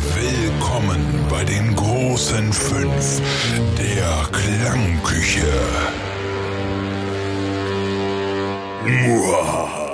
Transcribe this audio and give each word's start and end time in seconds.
Willkommen 0.00 1.26
bei 1.28 1.42
den 1.42 1.74
großen 1.74 2.52
fünf 2.52 3.20
der 3.76 4.28
Klangküche. 4.30 5.42
Muah. 8.86 9.87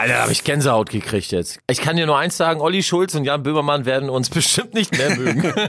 Alter, 0.00 0.22
habe 0.22 0.32
ich 0.32 0.44
Gänsehaut 0.44 0.88
gekriegt 0.90 1.30
jetzt. 1.30 1.60
Ich 1.70 1.80
kann 1.82 1.96
dir 1.96 2.06
nur 2.06 2.16
eins 2.16 2.36
sagen, 2.36 2.60
Olli 2.60 2.82
Schulz 2.82 3.14
und 3.14 3.24
Jan 3.24 3.42
Böhmermann 3.42 3.84
werden 3.84 4.08
uns 4.08 4.30
bestimmt 4.30 4.72
nicht 4.74 4.96
mehr 4.96 5.16
mögen. 5.16 5.52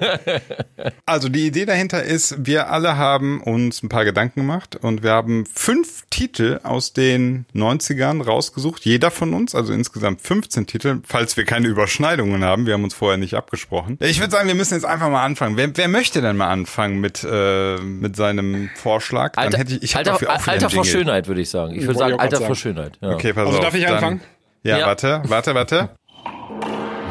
Also 1.05 1.29
die 1.29 1.45
Idee 1.45 1.65
dahinter 1.65 2.01
ist, 2.03 2.45
wir 2.45 2.70
alle 2.71 2.95
haben 2.97 3.43
uns 3.43 3.83
ein 3.83 3.89
paar 3.89 4.05
Gedanken 4.05 4.39
gemacht 4.39 4.77
und 4.77 5.03
wir 5.03 5.11
haben 5.11 5.45
fünf 5.45 6.03
Titel 6.09 6.59
aus 6.63 6.93
den 6.93 7.45
90ern 7.53 8.23
rausgesucht, 8.23 8.85
jeder 8.85 9.11
von 9.11 9.33
uns, 9.33 9.53
also 9.53 9.73
insgesamt 9.73 10.21
15 10.21 10.67
Titel, 10.67 11.02
falls 11.03 11.38
wir 11.38 11.43
keine 11.43 11.67
Überschneidungen 11.67 12.43
haben, 12.43 12.66
wir 12.66 12.73
haben 12.73 12.84
uns 12.84 12.93
vorher 12.93 13.17
nicht 13.17 13.34
abgesprochen. 13.35 13.98
Ich 13.99 14.20
würde 14.21 14.31
sagen, 14.31 14.48
wir 14.48 14.55
müssen 14.55 14.73
jetzt 14.73 14.85
einfach 14.85 15.09
mal 15.09 15.23
anfangen. 15.23 15.57
Wer, 15.57 15.75
wer 15.75 15.88
möchte 15.88 16.21
denn 16.21 16.38
mal 16.38 16.49
anfangen 16.49 16.99
mit, 16.99 17.23
äh, 17.29 17.75
mit 17.77 18.16
seinem 18.16 18.70
Vorschlag? 18.75 19.34
Dann 19.34 19.45
Alter, 19.45 19.57
hätte 19.59 19.73
ich, 19.75 19.84
ich 19.84 19.95
Alter, 19.98 20.13
dafür 20.13 20.29
auch 20.34 20.48
Alter 20.48 20.70
vor. 20.70 20.85
Schönheit, 20.85 21.27
würde 21.27 21.41
ich 21.41 21.49
sagen. 21.49 21.75
Ich 21.75 21.85
würde 21.85 21.99
sagen, 21.99 22.13
Alter 22.13 22.38
grad 22.38 22.48
vor 22.48 22.55
sagen. 22.55 22.55
Schönheit. 22.55 22.98
Ja. 23.02 23.09
Okay, 23.11 23.34
pass 23.34 23.45
Also 23.45 23.57
auf. 23.57 23.63
darf 23.66 23.75
ich 23.75 23.88
anfangen? 23.88 24.20
Ja, 24.63 24.77
Ja. 24.79 24.85
warte, 24.88 25.21
warte, 25.25 25.55
warte. 25.55 25.89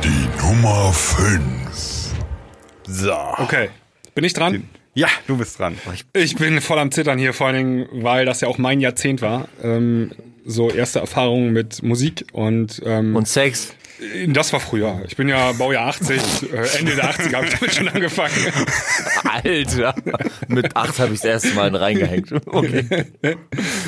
Die 0.05 0.29
Nummer 0.47 0.93
fünf. 0.93 2.13
So. 2.87 3.13
Okay. 3.39 3.71
Bin 4.15 4.25
ich 4.25 4.33
dran? 4.35 4.69
Ja, 4.95 5.09
du 5.27 5.37
bist 5.37 5.59
dran. 5.59 5.77
Ich 6.15 6.37
bin 6.37 6.61
voll 6.61 6.79
am 6.79 6.91
Zittern 6.91 7.19
hier, 7.19 7.33
vor 7.33 7.49
allen 7.49 7.57
Dingen, 7.57 7.89
weil 8.05 8.25
das 8.27 8.41
ja 8.41 8.49
auch 8.49 8.59
mein 8.59 8.81
Jahrzehnt 8.81 9.23
war. 9.23 9.49
Ähm, 9.63 10.13
so 10.45 10.71
erste 10.71 10.99
Erfahrungen 11.01 11.53
mit 11.53 11.83
Musik 11.83 12.25
und, 12.33 12.81
ähm, 12.85 13.15
Und 13.15 13.29
Sex. 13.29 13.75
Das 14.29 14.53
war 14.53 14.61
früher. 14.61 15.03
Ich 15.07 15.17
bin 15.17 15.29
ja 15.29 15.53
Baujahr 15.53 15.89
80, 15.89 16.53
äh, 16.53 16.79
Ende 16.79 16.95
der 16.97 17.11
80er 17.11 17.35
habe 17.35 17.47
ich 17.47 17.55
damit 17.55 17.75
schon 17.75 17.89
angefangen. 17.89 18.35
Alter. 19.25 19.95
Mit 20.49 20.77
acht 20.77 20.99
habe 20.99 21.15
ich 21.15 21.21
das 21.21 21.31
erste 21.43 21.55
Mal 21.55 21.75
reingehängt. 21.75 22.33
Okay. 22.47 22.85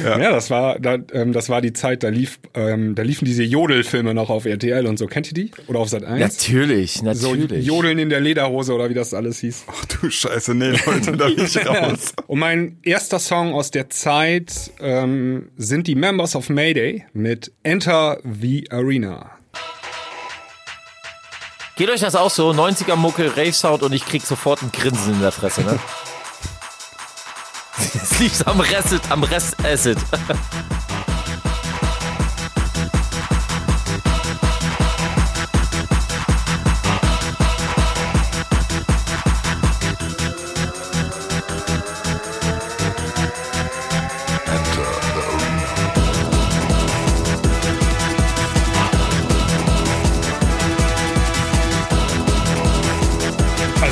Ja, 0.04 0.30
das 0.30 0.50
war 0.50 0.78
da, 0.78 0.98
ähm, 1.12 1.32
das 1.32 1.48
war 1.48 1.60
die 1.60 1.72
Zeit, 1.72 2.02
da 2.02 2.08
lief 2.08 2.38
ähm, 2.54 2.94
da 2.94 3.02
liefen 3.02 3.24
diese 3.24 3.42
Jodelfilme 3.42 4.14
noch 4.14 4.30
auf 4.30 4.44
RTL 4.44 4.86
und 4.86 4.98
so. 4.98 5.06
Kennt 5.06 5.28
ihr 5.28 5.34
die? 5.34 5.50
Oder 5.66 5.80
auf 5.80 5.88
Sat 5.88 6.04
1? 6.04 6.20
Natürlich, 6.20 6.94
So 6.94 7.04
natürlich. 7.34 7.66
Jodeln 7.66 7.98
in 7.98 8.10
der 8.10 8.20
Lederhose 8.20 8.72
oder 8.74 8.90
wie 8.90 8.94
das 8.94 9.14
alles 9.14 9.40
hieß. 9.40 9.64
Ach 9.68 9.84
du 9.86 10.10
Scheiße, 10.10 10.54
nee, 10.54 10.70
Leute, 10.86 11.12
da 11.16 11.28
bin 11.28 11.44
ich 11.44 11.66
raus. 11.66 12.12
Und 12.26 12.38
mein 12.38 12.78
erster 12.82 13.18
Song 13.18 13.52
aus 13.52 13.70
der 13.70 13.90
Zeit 13.90 14.72
ähm, 14.80 15.48
sind 15.56 15.86
die 15.86 15.94
Members 15.94 16.36
of 16.36 16.48
Mayday 16.48 17.04
mit 17.12 17.52
Enter 17.62 18.18
the 18.24 18.70
Arena. 18.70 19.30
Geht 21.76 21.88
euch 21.88 22.00
das 22.00 22.14
auch 22.14 22.30
so? 22.30 22.50
90er 22.50 22.96
Mucke, 22.96 23.30
Rave 23.30 23.52
Sound 23.52 23.82
und 23.82 23.92
ich 23.92 24.04
krieg 24.04 24.24
sofort 24.26 24.62
ein 24.62 24.70
Grinsen 24.72 25.14
in 25.14 25.20
der 25.20 25.32
Fresse, 25.32 25.62
ne? 25.62 25.78
Es 27.94 28.18
liegt 28.18 28.46
am 28.46 28.60
Rest, 28.60 29.00
am 29.10 29.24
Rest 29.24 29.56
Acid. 29.64 29.98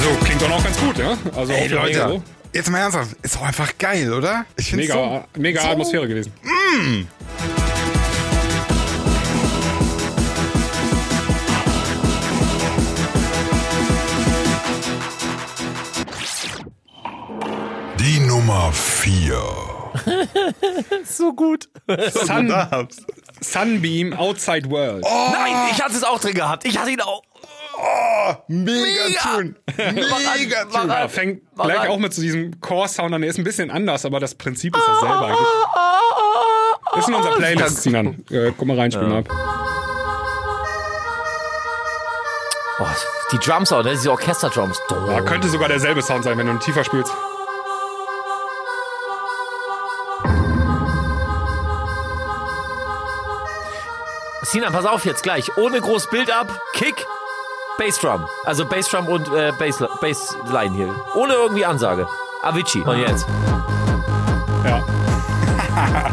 Also 0.00 0.14
klingt 0.24 0.40
doch 0.40 0.48
noch 0.48 0.64
ganz 0.64 0.78
gut, 0.80 0.96
ja? 0.96 1.14
Also 1.36 1.52
Ey, 1.52 1.68
Leute, 1.68 2.06
Mega, 2.06 2.22
jetzt 2.54 2.70
mal 2.70 2.78
ernsthaft, 2.78 3.16
ist 3.22 3.34
doch 3.36 3.42
einfach 3.42 3.76
geil, 3.76 4.10
oder? 4.14 4.46
Ich 4.56 4.72
mega, 4.72 4.94
so, 4.94 5.24
mega 5.36 5.60
so 5.60 5.68
Atmosphäre 5.68 6.08
gewesen. 6.08 6.32
Die 17.98 18.20
Nummer 18.20 18.72
vier. 18.72 19.42
So 21.04 21.34
gut. 21.34 21.68
Sun. 22.12 22.50
Sunbeam 23.40 24.12
Outside 24.14 24.70
World. 24.70 25.04
Nein, 25.04 25.68
ich 25.72 25.82
hatte 25.82 25.94
es 25.94 26.04
auch 26.04 26.20
drin 26.20 26.34
gehabt. 26.34 26.64
Ich 26.64 26.78
hatte 26.78 26.90
ihn 26.90 27.00
auch. 27.00 27.22
Mega, 28.48 28.72
Mega. 29.08 29.20
Tune. 29.22 29.54
Mega 29.94 30.64
Mach 30.70 30.80
Tune. 30.82 30.94
an. 30.94 31.00
Ja, 31.02 31.08
fängt 31.08 31.42
Mach 31.56 31.64
gleich 31.64 31.80
an. 31.80 31.88
auch 31.88 31.98
mit 31.98 32.14
so 32.14 32.22
diesem 32.22 32.60
Core-Sound 32.60 33.14
an. 33.14 33.20
Der 33.22 33.30
ist 33.30 33.38
ein 33.38 33.44
bisschen 33.44 33.70
anders, 33.70 34.04
aber 34.04 34.20
das 34.20 34.34
Prinzip 34.34 34.76
ist 34.76 34.84
dasselbe 34.86 35.26
eigentlich. 35.26 35.48
Ist 36.96 37.08
in 37.08 37.14
unserer 37.14 37.36
Playlist, 37.36 37.82
Sinan. 37.82 38.24
Äh, 38.30 38.52
guck 38.56 38.66
mal 38.66 38.76
reinspielen 38.78 39.12
ab. 39.12 39.28
Oh, 42.80 42.86
die 43.32 43.38
Drums 43.38 43.72
auch, 43.72 43.84
ne? 43.84 43.90
diese 43.90 44.10
Orchester-Drums. 44.10 44.80
Ja, 45.08 45.20
könnte 45.22 45.48
sogar 45.48 45.68
derselbe 45.68 46.02
Sound 46.02 46.24
sein, 46.24 46.36
wenn 46.38 46.46
du 46.46 46.52
ihn 46.52 46.60
tiefer 46.60 46.82
spielst. 46.82 47.12
Sinan, 54.42 54.72
pass 54.72 54.86
auf 54.86 55.04
jetzt 55.04 55.22
gleich. 55.22 55.56
Ohne 55.56 55.80
groß 55.80 56.08
Bild 56.10 56.30
ab, 56.30 56.60
Kick, 56.72 57.06
Bassdrum. 57.80 58.26
Also 58.44 58.66
Bassdrum 58.66 59.06
und 59.08 59.26
äh, 59.28 59.52
Bass, 59.58 59.82
Bassline 60.02 60.74
hier. 60.76 60.94
Ohne 61.14 61.32
irgendwie 61.32 61.64
Ansage. 61.64 62.06
Avicii. 62.42 62.82
Und 62.82 62.98
jetzt. 62.98 63.26
Ja. 64.66 64.82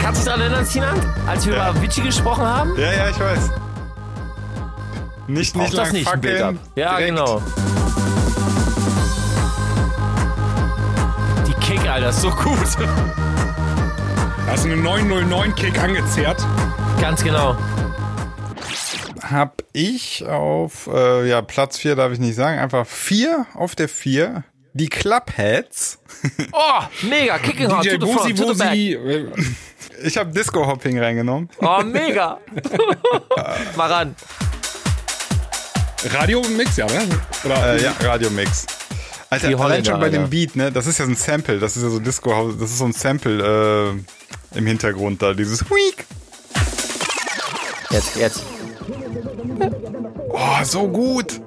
Kannst 0.00 0.22
du 0.22 0.24
dich 0.24 0.24
daran 0.24 0.40
erinnern, 0.40 0.64
Sinan? 0.64 0.98
Als 1.26 1.44
wir 1.44 1.54
über 1.54 1.66
Avicii 1.66 2.02
gesprochen 2.02 2.46
haben? 2.46 2.74
Ja, 2.78 2.90
ja, 2.90 3.08
ich 3.10 3.20
weiß. 3.20 3.50
Nicht, 5.26 5.36
nicht 5.36 5.54
Braucht 5.54 5.66
das 5.66 5.74
lang 5.74 5.92
nicht 5.92 6.10
ein 6.10 6.20
Bild 6.22 6.40
ab. 6.40 6.54
fackeln. 6.54 6.60
Ja, 6.74 6.96
direkt. 6.96 7.16
genau. 7.16 7.42
Die 11.46 11.52
Kick, 11.54 11.86
Alter, 11.86 12.08
ist 12.08 12.22
so 12.22 12.30
gut. 12.30 12.56
Da 14.46 14.52
hast 14.52 14.64
du 14.64 14.72
eine 14.72 14.80
909-Kick 14.80 15.78
angezerrt. 15.82 16.42
Ganz 16.98 17.22
genau. 17.22 17.54
Hab 19.30 19.62
ich 19.72 20.24
auf, 20.26 20.88
äh, 20.92 21.28
ja, 21.28 21.42
Platz 21.42 21.78
4 21.78 21.96
darf 21.96 22.12
ich 22.12 22.18
nicht 22.18 22.34
sagen, 22.36 22.58
einfach 22.58 22.86
4 22.86 23.46
auf 23.54 23.74
der 23.74 23.88
4. 23.88 24.44
Die 24.74 24.88
Clubheads. 24.88 25.98
Oh, 26.52 26.82
mega. 27.02 27.38
Kicking 27.38 27.70
hard. 27.70 27.84
DJ 27.84 27.90
To 27.96 28.06
the 28.06 28.12
Busi 28.12 28.36
front, 28.36 28.38
to 28.38 28.52
the 28.54 28.58
back. 28.58 28.72
Busi. 28.72 29.54
Ich 30.04 30.16
habe 30.16 30.32
Disco-Hopping 30.32 30.98
reingenommen. 30.98 31.48
Oh, 31.60 31.82
mega. 31.84 32.38
Mal 33.76 33.92
ran. 33.92 34.14
Radio-Mix, 36.12 36.76
ja, 36.76 36.86
ne? 36.86 37.08
Oder, 37.44 37.74
Äh, 37.74 37.82
ja, 37.82 37.94
Radiomix. 38.00 38.66
Alter, 39.30 39.48
Die 39.48 39.54
allein 39.56 39.84
schon 39.84 39.98
bei 40.00 40.08
dem 40.10 40.22
Alter. 40.22 40.30
Beat, 40.30 40.54
ne? 40.56 40.70
Das 40.72 40.86
ist 40.86 40.98
ja 40.98 41.04
so 41.04 41.10
ein 41.10 41.16
Sample. 41.16 41.58
Das 41.58 41.76
ist 41.76 41.82
ja 41.82 41.88
so 41.90 41.98
Disco, 41.98 42.52
das 42.52 42.70
ist 42.70 42.78
so 42.78 42.84
ein 42.84 42.92
Sample 42.92 43.94
äh, 44.54 44.56
im 44.58 44.66
Hintergrund 44.66 45.20
da. 45.22 45.34
Dieses 45.34 45.68
Week. 45.70 46.04
Jetzt, 47.90 48.16
jetzt. 48.16 48.42
Oh, 50.30 50.64
so 50.64 50.88
gut. 50.88 51.40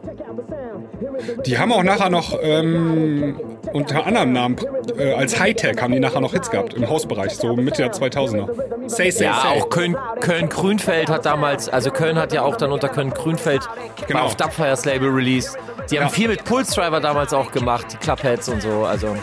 Die 1.45 1.57
haben 1.57 1.71
auch 1.71 1.83
nachher 1.83 2.09
noch 2.09 2.37
ähm, 2.41 3.39
unter 3.73 4.05
anderem 4.05 4.33
Namen 4.33 4.55
äh, 4.97 5.13
als 5.13 5.39
Hightech 5.39 5.81
haben 5.81 5.93
die 5.93 5.99
nachher 5.99 6.19
noch 6.21 6.31
Hits 6.33 6.49
gehabt 6.49 6.73
im 6.73 6.87
Hausbereich, 6.89 7.33
so 7.35 7.55
Mitte 7.55 7.81
der 7.83 7.91
2000er. 7.93 8.89
Say, 8.89 9.09
say, 9.11 9.25
Ja, 9.25 9.41
say. 9.41 9.47
auch 9.59 9.69
Köln, 9.69 9.95
Köln-Grünfeld 10.19 11.09
hat 11.09 11.25
damals, 11.25 11.69
also 11.69 11.91
Köln 11.91 12.17
hat 12.17 12.33
ja 12.33 12.41
auch 12.43 12.55
dann 12.57 12.71
unter 12.71 12.89
Köln-Grünfeld 12.89 13.61
Genau. 14.07 14.21
auf 14.23 14.35
Dubfires 14.35 14.85
Label 14.85 15.09
released. 15.09 15.57
Die 15.89 15.97
haben 15.97 16.05
Ja. 16.07 16.09
viel 16.09 16.27
mit 16.27 16.43
Pulse 16.43 16.73
Driver 16.75 16.99
damals 16.99 17.33
auch 17.33 17.51
gemacht, 17.51 17.85
die 17.93 17.97
Clubheads 17.97 18.49
und 18.49 18.61
so, 18.61 18.85
also 18.85 19.15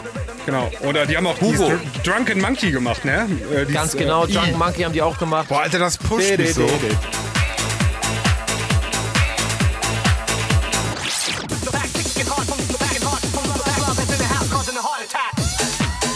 Genau. 0.47 0.70
Oder 0.88 1.05
die 1.05 1.17
haben 1.17 1.26
auch 1.26 1.38
Hugo. 1.41 1.69
Dr 2.05 2.15
Drunken 2.15 2.41
Monkey 2.41 2.70
gemacht, 2.70 3.05
ne? 3.05 3.29
Äh, 3.53 3.61
dieses, 3.67 3.75
ganz 3.75 3.97
genau, 3.97 4.25
äh, 4.25 4.29
Drunk 4.29 4.49
I. 4.49 4.56
Monkey 4.56 4.82
haben 4.82 4.93
die 4.94 5.03
auch 5.03 5.19
gemacht. 5.19 5.49
Boah, 5.49 5.61
Alter, 5.62 5.79
das 5.79 5.99
pusht 5.99 6.38
mich 6.38 6.55
so. 6.55 6.67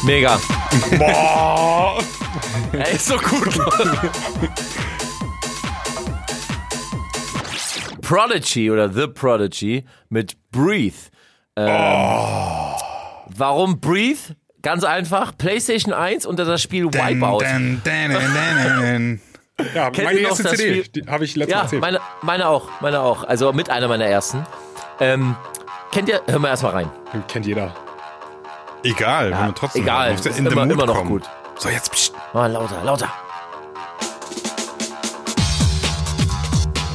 Mega. 0.05 0.39
Boah. 0.99 1.99
Ey, 2.73 2.95
ist 2.97 3.07
so 3.07 3.17
gut. 3.19 3.49
Prodigy 8.03 8.71
oder 8.71 8.89
The 8.93 9.07
Prodigy 9.07 9.85
mit 10.09 10.37
Breathe. 10.51 10.95
Ähm, 11.57 11.69
Warum 13.37 13.81
Breathe? 13.81 14.37
Ganz 14.63 14.85
einfach, 14.85 15.37
PlayStation 15.37 15.93
1 15.93 16.25
unter 16.27 16.45
das 16.45 16.63
Spiel 16.63 16.87
Wipeout. 16.87 17.41
Dun, 17.45 17.83
dun, 17.85 18.81
dun. 18.81 19.21
Ja, 19.75 19.91
Kennt 19.91 20.07
meine 20.09 20.19
erste 20.21 20.55
CD, 20.57 20.83
habe 21.07 21.25
ich 21.25 21.37
letztes 21.37 21.53
Mal 21.55 21.59
Ja, 21.59 21.63
erzählt. 21.65 21.83
meine, 21.83 22.01
meine 22.23 22.49
auch, 22.49 22.69
meine 22.81 23.01
auch. 23.01 23.23
Also 23.23 23.53
mit 23.53 23.71
einer 23.71 23.87
meiner 23.87 24.07
ersten. 24.07 24.45
Ähm, 24.99 25.37
kennt 25.93 26.09
ihr, 26.09 26.21
hören 26.27 26.43
wir 26.43 26.49
erstmal 26.49 26.73
rein. 26.73 26.91
Kennt 27.29 27.47
jeder. 27.47 27.73
Egal, 28.85 29.31
wenn 29.31 29.47
wir 29.47 29.55
trotzdem 29.55 29.83
egal, 29.83 30.15
ist 30.15 30.27
in 30.27 30.47
immer- 30.47 30.63
immer 30.63 30.87
noch 30.87 30.97
kommen. 30.97 31.09
gut. 31.11 31.23
So, 31.59 31.69
jetzt 31.69 31.93
pst. 31.93 32.13
Mal 32.33 32.51
lauter, 32.51 32.83
lauter. 32.83 33.09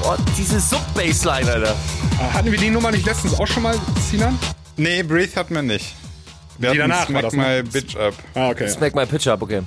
Oh, 0.03 0.15
diese 0.37 0.59
Sub-Bassline, 0.59 1.49
Alter. 1.51 1.75
Ah, 2.19 2.33
Hatten 2.33 2.51
wir 2.51 2.57
die 2.59 2.69
Nummer 2.69 2.91
nicht 2.91 3.05
letztens 3.05 3.39
auch 3.39 3.47
schon 3.47 3.63
mal, 3.63 3.75
Sinan? 4.09 4.37
Nee, 4.75 5.03
Breathe 5.03 5.35
hat 5.35 5.51
man 5.51 5.65
nicht. 5.67 5.95
Wir 6.57 6.71
Die 6.71 6.81
hatten 6.81 6.89
danach 6.89 6.99
war 7.01 7.05
Smack 7.07 7.21
das, 7.23 7.33
My 7.33 7.43
ne? 7.43 7.63
Bitch 7.63 7.95
Up. 7.95 8.13
Ah, 8.35 8.49
okay. 8.49 8.67
Smack 8.69 8.95
my 8.95 9.05
pitch 9.05 9.27
up, 9.27 9.41
okay. 9.41 9.61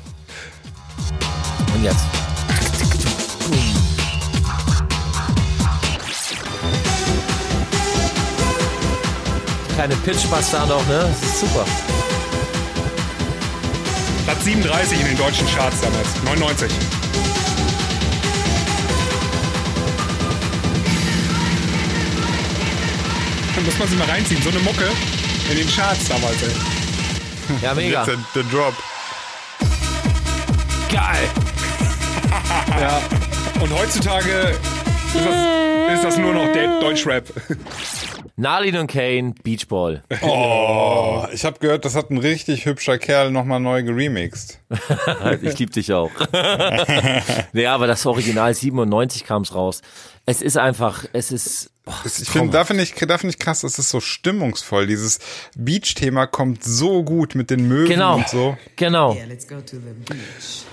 Und 1.74 1.84
jetzt. 1.84 2.04
Kleine 9.74 9.94
Pitchbass 9.96 10.50
da 10.50 10.66
noch, 10.66 10.86
ne? 10.88 11.08
Das 11.08 11.22
ist 11.22 11.40
super. 11.40 11.64
Platz 14.24 14.44
37 14.44 15.00
in 15.00 15.06
den 15.06 15.16
deutschen 15.16 15.46
Charts 15.48 15.80
damals. 15.80 16.08
99. 16.24 16.70
Da 23.56 23.60
muss 23.62 23.78
man 23.78 23.88
sich 23.88 23.98
mal 23.98 24.08
reinziehen. 24.08 24.42
So 24.42 24.50
eine 24.50 24.58
Mucke 24.60 24.88
in 25.50 25.56
den 25.56 25.68
Charts 25.68 26.08
damals, 26.08 26.42
ey. 26.42 26.50
Ja, 27.62 27.74
mega. 27.74 28.04
Jetzt 28.04 28.16
der, 28.34 28.42
der 28.42 28.50
Drop. 28.50 28.74
Geil. 30.92 31.28
Ja. 32.80 33.00
Und 33.60 33.70
heutzutage 33.72 34.56
ist 35.14 35.24
das, 35.24 35.94
ist 35.94 36.04
das 36.04 36.16
nur 36.16 36.32
noch 36.32 36.46
Deutschrap. 36.80 37.24
Nalin 38.40 38.76
und 38.78 38.86
Kane, 38.86 39.34
Beachball. 39.42 40.02
Oh, 40.22 41.26
ich 41.30 41.44
habe 41.44 41.58
gehört, 41.58 41.84
das 41.84 41.94
hat 41.94 42.10
ein 42.10 42.16
richtig 42.16 42.64
hübscher 42.64 42.96
Kerl 42.96 43.30
nochmal 43.30 43.60
neu 43.60 43.82
geremixed. 43.82 44.58
Ich 45.42 45.58
lieb 45.58 45.72
dich 45.72 45.92
auch. 45.92 46.10
ja, 47.52 47.74
aber 47.74 47.86
das 47.86 48.06
Original 48.06 48.54
97 48.54 49.24
kam's 49.24 49.54
raus. 49.54 49.82
Es 50.24 50.40
ist 50.40 50.56
einfach, 50.56 51.04
es 51.12 51.32
ist. 51.32 51.70
Oh, 51.86 51.92
Ich 52.04 52.28
finde, 52.30 52.50
da 52.52 52.64
finde 52.64 52.82
ich, 52.82 52.94
da 52.94 53.18
finde 53.18 53.34
ich 53.34 53.38
krass, 53.38 53.60
das 53.60 53.78
ist 53.78 53.90
so 53.90 54.00
stimmungsvoll. 54.00 54.86
Dieses 54.86 55.18
Beach-Thema 55.56 56.26
kommt 56.26 56.64
so 56.64 57.02
gut 57.02 57.34
mit 57.34 57.50
den 57.50 57.68
Möwen 57.68 57.88
Genau. 57.88 58.16
und 58.16 58.28
so. 58.28 58.56
Genau. 58.76 59.14
Yeah, 59.14 59.26
let's 59.26 59.46
go 59.46 59.56
to 59.56 59.76
the 59.76 59.92
beach. 60.06 60.64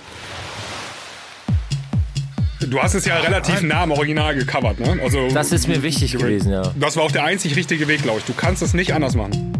Du 2.60 2.78
hast 2.80 2.94
es 2.94 3.04
ja 3.04 3.16
relativ 3.18 3.62
nah 3.62 3.82
am 3.82 3.92
Original 3.92 4.34
gecovert, 4.34 4.80
ne? 4.80 4.98
Also, 5.02 5.28
Das 5.32 5.52
ist 5.52 5.68
mir 5.68 5.82
wichtig 5.82 6.12
gewesen, 6.12 6.50
ja. 6.52 6.62
das 6.78 6.96
war 6.96 7.04
auch 7.04 7.12
der 7.12 7.24
einzig 7.24 7.54
richtige 7.56 7.86
Weg, 7.88 8.02
glaube 8.02 8.18
ich. 8.18 8.24
Du 8.24 8.32
kannst 8.34 8.62
es 8.62 8.74
nicht 8.74 8.92
anders 8.94 9.14
machen. 9.14 9.52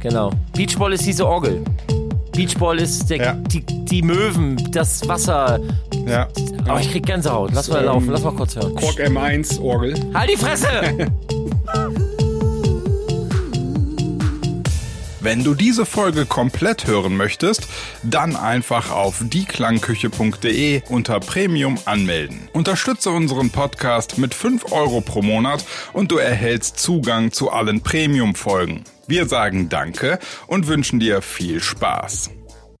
Genau. 0.00 0.30
Beachball 0.56 0.92
ist 0.92 1.04
diese 1.04 1.26
Orgel. 1.26 1.62
Beachball 2.32 2.78
ist 2.78 3.08
der, 3.10 3.16
Ja. 3.16 3.32
die, 3.32 3.62
die 3.66 4.02
Möwen, 4.02 4.56
das 4.70 5.06
Wasser. 5.08 5.58
Ja. 6.06 6.28
Oh, 6.72 6.78
ich 6.80 6.90
krieg 6.92 7.04
Gänsehaut. 7.06 7.50
Lass 7.52 7.68
mal 7.68 7.82
laufen, 7.84 8.10
lass 8.10 8.22
mal 8.22 8.34
kurz 8.34 8.54
hören. 8.54 8.74
Kork 8.76 9.00
M1 9.00 9.60
Orgel. 9.60 9.94
Halt 10.14 10.30
die 10.30 10.36
Fresse! 10.36 10.68
Wenn 15.26 15.42
du 15.42 15.56
diese 15.56 15.86
Folge 15.86 16.24
komplett 16.24 16.86
hören 16.86 17.16
möchtest, 17.16 17.66
dann 18.04 18.36
einfach 18.36 18.92
auf 18.92 19.24
dieklangküche.de 19.24 20.82
unter 20.88 21.18
Premium 21.18 21.76
anmelden. 21.84 22.48
Unterstütze 22.52 23.10
unseren 23.10 23.50
Podcast 23.50 24.18
mit 24.18 24.34
5 24.34 24.70
Euro 24.70 25.00
pro 25.00 25.22
Monat 25.22 25.64
und 25.92 26.12
du 26.12 26.18
erhältst 26.18 26.78
Zugang 26.78 27.32
zu 27.32 27.50
allen 27.50 27.80
Premium-Folgen. 27.80 28.84
Wir 29.08 29.26
sagen 29.26 29.68
Danke 29.68 30.20
und 30.46 30.68
wünschen 30.68 31.00
dir 31.00 31.20
viel 31.22 31.60
Spaß. 31.60 32.30